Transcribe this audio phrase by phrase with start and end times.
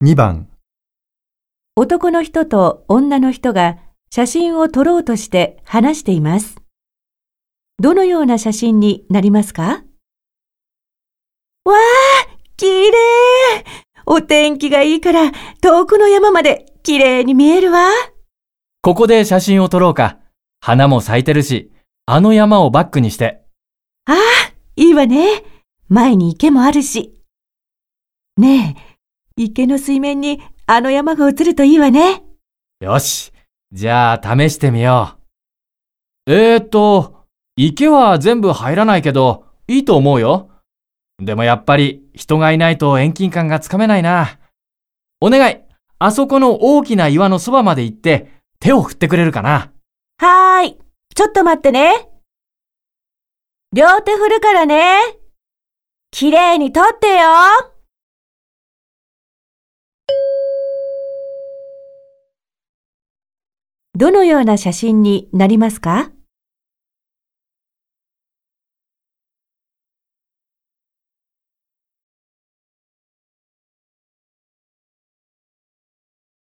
[0.00, 0.48] 2番、
[1.74, 3.78] 男の人と女の人が
[4.12, 6.54] 写真を撮ろうとして話しています。
[7.80, 9.82] どのような写真になりますか？
[11.64, 11.76] わあ、
[12.56, 12.92] 綺麗
[14.06, 17.88] お天気がいいから遠くの山まで綺麗に見えるわ。
[18.82, 20.18] ここで写真を撮ろうか。
[20.60, 21.72] 花も咲いてるし、
[22.06, 23.42] あの山をバックにして。
[24.04, 24.16] ああ、
[24.76, 25.42] いいわね。
[25.88, 27.20] 前に池もあるし。
[28.36, 28.97] ねえ、
[29.38, 32.24] 池の水面にあの山が映るといいわね。
[32.80, 33.32] よし。
[33.70, 35.16] じゃあ試してみよ
[36.26, 36.32] う。
[36.32, 37.24] えーっと、
[37.56, 40.50] 池は全部入らないけど、いいと思うよ。
[41.18, 44.38] でもやっぱり人がいないと遠近感がつかめないな。
[45.20, 45.60] お願い。
[46.00, 48.30] あそこの大きな岩のそばまで行って
[48.60, 49.72] 手を振ってくれるかな。
[50.18, 50.78] はーい。
[51.14, 52.08] ちょっと待ってね。
[53.72, 54.98] 両手振るからね。
[56.10, 57.77] 綺麗に撮ってよ。
[63.98, 66.12] どのような写真になりますか？